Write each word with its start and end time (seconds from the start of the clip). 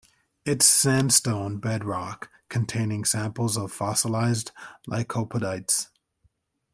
Its 0.45 0.65
sandstone 0.65 1.57
bedrock 1.59 2.31
containing 2.49 3.05
samples 3.05 3.55
of 3.55 3.71
fossilised 3.71 4.51
Lycopodites. 4.87 5.89